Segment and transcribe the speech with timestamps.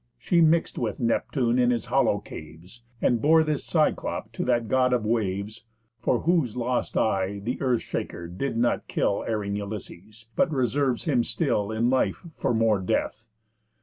[0.17, 4.93] She mix'd with Neptune in his hollow caves, And bore this Cyclop to that God
[4.93, 5.65] of waves.
[5.99, 11.23] For whose lost eye, th' Earth shaker did not kill Erring Ulysses, but reserves him
[11.23, 13.27] still In life for more death.